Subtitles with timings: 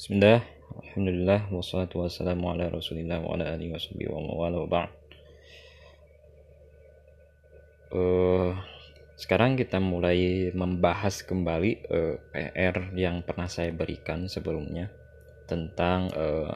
[0.00, 0.40] Bismillah,
[0.80, 4.90] Alhamdulillah, wassalatu wassalamu ala rasulillah wa ala alihi wa sahbihi wa mawala wa ba'd.
[7.92, 8.56] Uh,
[9.20, 14.88] Sekarang kita mulai membahas kembali uh, eh, PR yang pernah saya berikan sebelumnya
[15.44, 16.48] Tentang uh,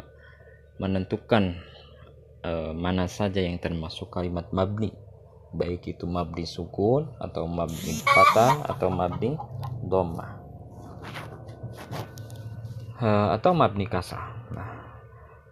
[0.80, 1.60] menentukan
[2.48, 4.88] uh, mana saja yang termasuk kalimat mabni.
[5.52, 9.36] Baik itu mabni sukun atau mabni patah atau mabni
[9.84, 10.43] domah
[13.00, 14.30] uh, atau mabni kasrah.
[14.54, 14.70] Nah,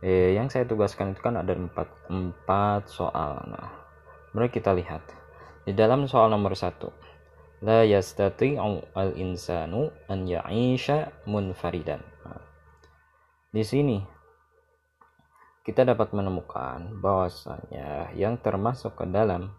[0.03, 3.43] eh, yang saya tugaskan itu kan ada empat, empat soal.
[3.49, 3.71] Nah,
[4.35, 5.03] mari kita lihat
[5.66, 6.91] di dalam soal nomor satu.
[7.63, 12.02] La yastati'u al-insanu an ya'isha munfaridan.
[12.27, 12.43] Nah,
[13.55, 14.02] di sini
[15.63, 19.55] kita dapat menemukan bahwasanya yang termasuk ke dalam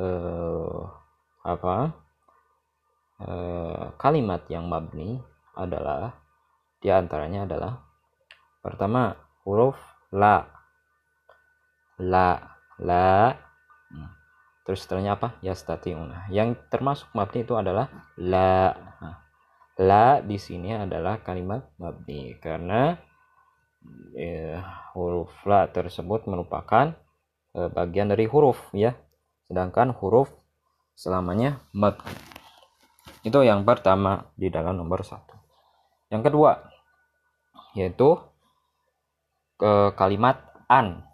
[0.00, 0.88] uh,
[1.44, 1.92] apa
[3.20, 5.20] uh, kalimat yang mabni
[5.52, 6.21] adalah
[6.82, 7.78] di antaranya adalah
[8.58, 9.14] pertama
[9.46, 9.78] huruf
[10.10, 10.42] la.
[12.02, 13.30] La, la.
[13.94, 14.10] Hmm.
[14.66, 15.38] Terus setelahnya apa?
[15.46, 16.26] Yastati'una.
[16.34, 17.86] Yang termasuk mabni itu adalah
[18.18, 18.74] la.
[18.98, 19.16] Nah,
[19.78, 22.98] la di sini adalah kalimat mabni karena
[24.18, 24.58] eh,
[24.98, 26.90] huruf la tersebut merupakan
[27.54, 28.98] eh, bagian dari huruf ya.
[29.46, 30.34] Sedangkan huruf
[30.98, 32.10] selamanya mabni.
[33.22, 35.38] Itu yang pertama di dalam nomor satu.
[36.10, 36.71] Yang kedua,
[37.72, 38.20] yaitu
[39.56, 41.06] ke kalimat an.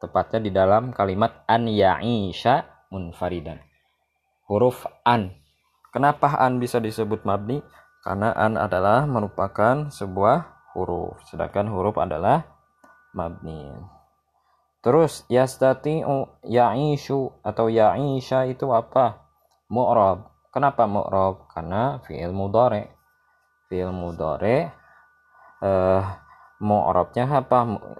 [0.00, 3.60] Tepatnya di dalam kalimat an ya'isha munfaridan.
[4.48, 5.36] Huruf an.
[5.92, 7.60] Kenapa an bisa disebut mabni?
[8.00, 11.20] Karena an adalah merupakan sebuah huruf.
[11.28, 12.48] Sedangkan huruf adalah
[13.12, 13.68] mabni.
[14.80, 19.28] Terus yastati'u ya'ishu atau ya'isha itu apa?
[19.68, 20.32] Mu'rab.
[20.48, 21.48] Kenapa mu'rab?
[21.52, 22.88] Karena fi'il mudhari.
[23.68, 24.79] Fi'il mudhari
[25.60, 26.02] uh,
[26.60, 27.58] mu'rabnya apa?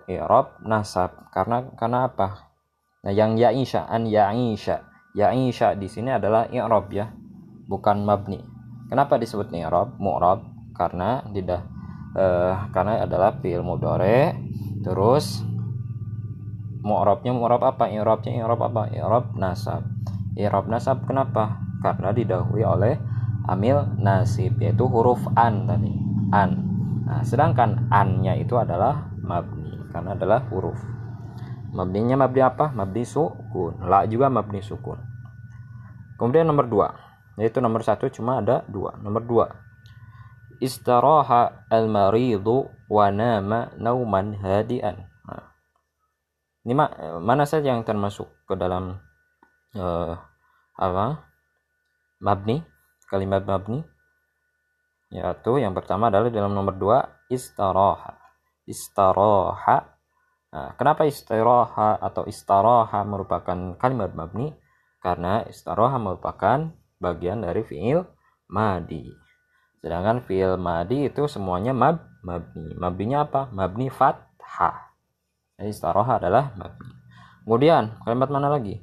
[0.08, 1.33] I'rab nasab.
[1.33, 2.52] Karena karena apa?
[3.05, 4.84] Nah yang ya'isha an ya'isha.
[5.17, 7.11] Ya'isha di sini adalah i'rab ya
[7.67, 8.39] bukan mabni.
[8.92, 9.96] Kenapa disebut i'rab?
[9.96, 10.45] Mu'rab
[10.77, 11.64] karena tidak
[12.14, 14.36] uh, karena adalah fi'il mudhari.
[14.84, 15.40] Terus
[16.84, 17.89] mu'rabnya mu'rab apa?
[17.89, 18.92] I'rabnya i'rab apa?
[18.92, 19.89] I'rab nasab.
[20.36, 21.58] I'rab nasab kenapa?
[21.80, 22.95] Karena didahului oleh
[23.48, 25.92] amil nasib yaitu huruf an tadi.
[26.30, 26.70] An
[27.10, 30.78] Nah, sedangkan an-nya itu adalah mabni karena adalah huruf.
[31.74, 32.70] Mabninya mabni apa?
[32.70, 33.82] Mabni sukun.
[33.82, 34.94] La juga mabni sukun.
[36.14, 36.94] Kemudian nomor dua,
[37.34, 38.94] yaitu nomor satu cuma ada dua.
[39.02, 39.46] Nomor dua,
[40.62, 45.10] istaraha al-maridu wa nama nauman hadian.
[45.27, 45.50] Nah,
[46.62, 46.86] ini ma
[47.18, 49.02] mana saja yang termasuk ke dalam
[49.74, 50.14] uh,
[50.78, 51.27] apa?
[52.22, 52.62] Mabni,
[53.10, 53.82] kalimat mabni
[55.10, 58.14] yaitu yang pertama adalah dalam nomor dua istaroha.
[58.62, 59.78] Istaroha.
[60.50, 64.54] Nah, kenapa istaroha atau istaroha merupakan kalimat mabni?
[65.02, 66.70] Karena istaroha merupakan
[67.02, 68.06] bagian dari fiil
[68.46, 69.10] madi.
[69.82, 72.70] Sedangkan fiil madi itu semuanya mab mabni.
[72.78, 73.50] Mabninya apa?
[73.50, 74.94] Mabni fathah.
[75.58, 76.94] Jadi istaroha adalah mabni.
[77.42, 78.78] Kemudian kalimat mana lagi?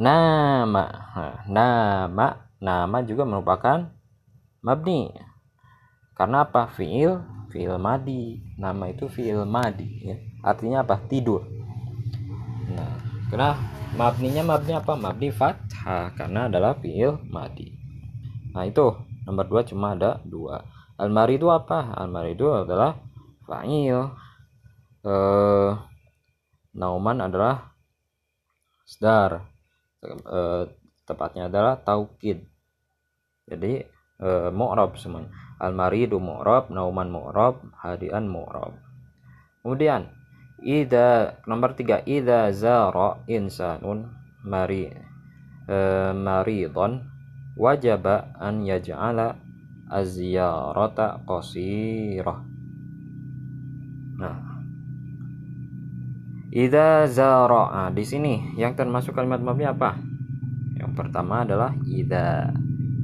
[0.00, 0.86] Nama.
[1.14, 2.26] Nah, nama.
[2.62, 3.90] Nama juga merupakan
[4.62, 5.12] mabni.
[6.16, 6.70] Karena apa?
[6.72, 7.20] Fiil
[7.52, 8.40] fiil madi.
[8.56, 10.16] Nama itu fiil madi ya.
[10.42, 11.02] artinya apa?
[11.10, 11.44] Tidur.
[12.72, 12.96] Nah
[13.28, 13.58] karena
[13.98, 14.96] mabninya mabni apa?
[14.96, 17.68] Mabni fathah karena adalah fiil madi.
[18.54, 19.12] Nah itu.
[19.22, 20.66] Nomor dua cuma ada dua.
[20.98, 21.94] Almari itu apa?
[21.94, 22.98] Almari itu adalah
[23.46, 24.10] fa'il.
[25.02, 25.70] Eh,
[26.74, 27.70] nauman adalah
[28.82, 29.46] sedar.
[30.02, 30.62] Eh,
[31.06, 32.42] tepatnya adalah taukid.
[33.46, 33.86] Jadi
[34.22, 35.34] e, mu'rab semuanya.
[35.58, 38.78] Al-maridu mu'rab nauman mu'rab hadian mu'rab.
[39.62, 40.10] Kemudian
[40.62, 44.10] ida nomor tiga ida zara insanun
[44.46, 44.90] mari
[45.66, 45.78] e,
[46.14, 47.02] maridon
[47.58, 49.38] wajaba an yaj'ala
[49.90, 52.40] azyarata qasirah.
[54.18, 54.38] Nah.
[56.52, 59.96] Ida zara nah, di sini yang termasuk kalimat mabni apa?
[60.76, 62.52] Yang pertama adalah ida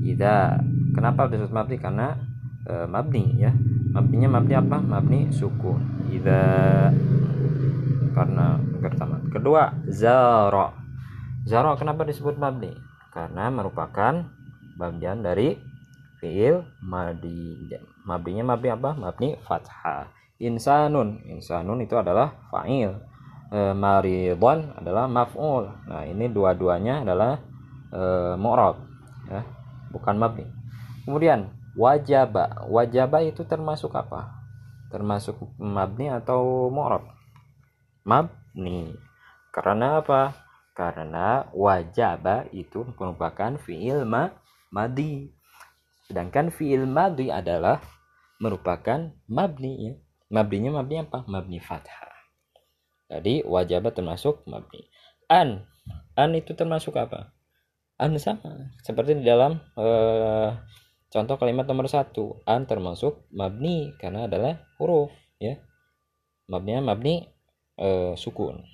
[0.05, 0.61] ida
[0.93, 1.77] Kenapa disebut mabni?
[1.77, 2.17] Karena
[2.65, 3.53] e, mabni ya.
[3.93, 4.79] Mabninya mabni apa?
[4.81, 6.09] Mabni sukun.
[6.13, 6.41] Idza
[8.13, 9.23] karena pertama.
[9.31, 10.75] Kedua, zara.
[11.47, 12.75] Zara kenapa disebut mabni?
[13.15, 14.27] Karena merupakan
[14.79, 15.59] bagian dari
[16.19, 17.71] fiil madi.
[18.05, 18.91] Mabninya mabni apa?
[18.99, 20.11] Mabni fathah.
[20.39, 21.23] Insanun.
[21.27, 22.95] Insanun itu adalah fa'il.
[23.49, 25.73] E, maridon adalah maf'ul.
[25.89, 27.41] Nah, ini dua-duanya adalah
[27.89, 28.03] e,
[28.37, 28.77] mu'rab
[29.29, 29.41] ya,
[29.93, 30.58] bukan mabni.
[31.09, 32.69] Kemudian wajaba.
[32.69, 34.45] Wajaba itu termasuk apa?
[34.93, 37.09] Termasuk mabni atau mu'rab?
[38.05, 38.93] Mabni.
[39.49, 40.37] Karena apa?
[40.77, 44.37] Karena wajaba itu merupakan fiil ma
[44.69, 45.33] madi
[46.09, 47.81] sedangkan fiil madi adalah
[48.37, 49.95] merupakan mabni ya.
[50.29, 51.25] Mabninya mabni apa?
[51.25, 52.05] Mabni fathah.
[53.09, 54.93] Jadi wajaba termasuk mabni.
[55.33, 55.65] An.
[56.21, 57.33] An itu termasuk apa?
[57.97, 58.77] An sama.
[58.85, 60.53] Seperti di dalam uh,
[61.09, 65.57] contoh kalimat nomor satu an termasuk mabni karena adalah huruf ya.
[66.49, 67.29] Mabninya mabni
[67.81, 68.65] uh, sukun.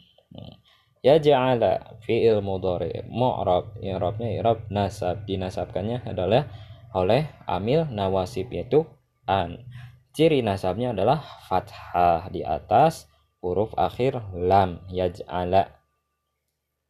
[1.05, 3.77] Ya ja'ala fi'il mudhari mu'rab.
[3.83, 6.49] I'rabnya i'rab nasab dinasabkannya adalah
[6.95, 8.87] oleh amil nawasib yaitu
[9.27, 9.67] an.
[10.15, 11.21] Ciri nasabnya adalah
[11.51, 13.11] fathah di atas
[13.43, 14.81] huruf akhir lam.
[14.89, 15.75] Yaj'ala.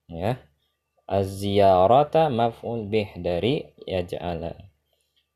[0.07, 0.37] Ya.
[1.05, 4.74] Az-ziyarata maf'ul bih dari yaj'ala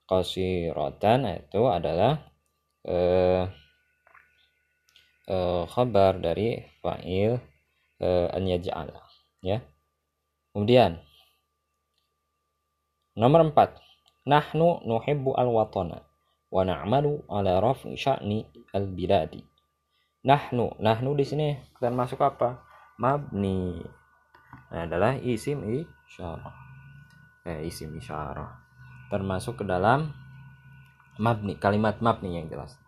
[0.09, 2.17] qasiratan itu adalah
[2.89, 3.45] eh,
[5.29, 7.37] eh, khabar dari fa'il
[8.01, 9.05] eh, an yaj'ala
[9.45, 9.61] ya.
[10.57, 10.97] Kemudian
[13.15, 16.03] nomor 4 nahnu nuhibbu al-watana
[16.49, 19.45] wa na'malu ala raf'i sya'ni al-biladi.
[20.25, 22.65] Nahnu nahnu di sini termasuk apa?
[22.99, 23.79] Mabni.
[24.73, 26.57] Nah, adalah isim isyarah.
[27.47, 28.58] Eh, isim isyarah
[29.09, 30.13] termasuk ke dalam
[31.19, 32.79] mabni kalimat mabni yang jelas.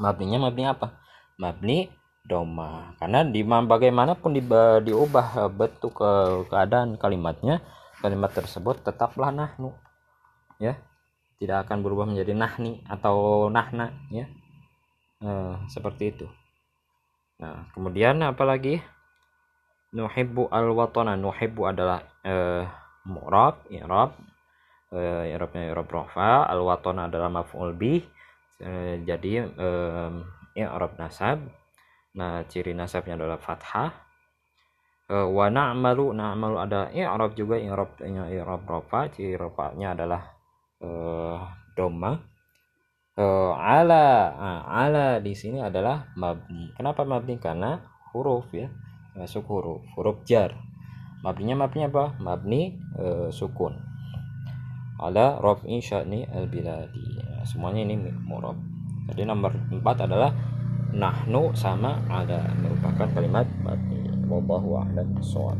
[0.00, 0.96] Mabninya mabni apa?
[1.36, 1.92] Mabni
[2.24, 2.96] doma.
[2.96, 4.42] Karena di bagaimanapun di,
[4.86, 6.10] diubah bentuk ke
[6.48, 7.60] keadaan kalimatnya
[8.00, 9.76] kalimat tersebut tetaplah nahnu
[10.56, 10.80] ya.
[11.40, 14.28] Tidak akan berubah menjadi nahni atau nahna ya.
[15.20, 16.26] Eh, seperti itu.
[17.40, 18.80] Nah kemudian apalagi
[19.92, 22.64] nuhibbu al watana nuhibbu adalah eh,
[23.04, 24.16] mu'rab i'rab
[24.90, 28.02] eh, i'rabnya i'rab rafa al watana adalah maf'ul bih.
[28.60, 30.10] Eh, jadi eh,
[30.58, 31.40] i'rab nasab.
[32.18, 33.90] Nah ciri nasabnya adalah fathah.
[35.10, 39.10] Eh, wa na'malu na'malu ada i'rab juga i'rab i'rab rafa.
[39.14, 40.22] Ciri rafanya adalah
[40.82, 41.38] eh,
[41.78, 42.18] doma
[43.14, 46.74] eh, ala nah, ala di sini adalah mabni.
[46.74, 47.38] Kenapa mabni?
[47.38, 47.78] Karena
[48.10, 48.66] huruf ya
[49.14, 49.82] masuk huruf.
[49.94, 50.54] Huruf jar.
[51.20, 52.16] Mabninya mabni apa?
[52.16, 53.89] Mabni e, sukun
[55.00, 58.60] ada raf'i sya'ni al biladi ya, semuanya ini murab.
[59.08, 60.30] Jadi nomor 4 adalah
[60.92, 65.58] nahnu sama ada merupakan kalimat mabni wallahu a'lam bissawab